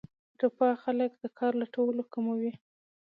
[0.41, 2.51] رفاه خلک د کار لټولو کموي.